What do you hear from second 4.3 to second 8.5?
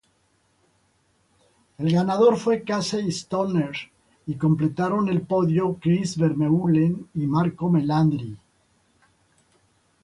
completaron el podio Chris Vermeulen y Marco Melandri.